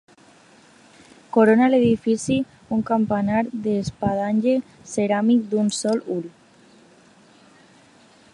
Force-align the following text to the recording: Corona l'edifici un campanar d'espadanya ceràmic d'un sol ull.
Corona 1.35 1.67
l'edifici 1.73 2.37
un 2.77 2.81
campanar 2.87 3.45
d'espadanya 3.67 4.57
ceràmic 4.95 5.47
d'un 5.53 5.71
sol 5.83 6.03
ull. 6.19 6.29